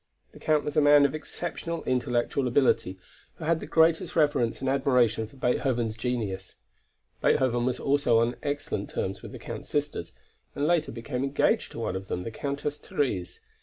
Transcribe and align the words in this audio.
The 0.31 0.39
Count 0.39 0.63
was 0.65 0.75
a 0.75 0.81
man 0.81 1.05
of 1.05 1.13
exceptional 1.13 1.83
intellectual 1.83 2.47
ability, 2.47 2.97
who 3.35 3.45
had 3.45 3.59
the 3.59 3.67
greatest 3.67 4.15
reverence 4.15 4.59
and 4.59 4.67
admiration 4.67 5.27
for 5.27 5.35
Beethoven's 5.35 5.95
genius. 5.95 6.55
Beethoven 7.21 7.67
was 7.67 7.79
also 7.79 8.17
on 8.17 8.35
excellent 8.41 8.89
terms 8.89 9.21
with 9.21 9.31
the 9.31 9.37
Count's 9.37 9.69
sisters, 9.69 10.11
and 10.55 10.65
later 10.65 10.91
became 10.91 11.23
engaged 11.23 11.71
to 11.73 11.79
one 11.81 11.95
of 11.95 12.07
them, 12.07 12.23
the 12.23 12.31
Countess 12.31 12.79
Therese. 12.79 13.41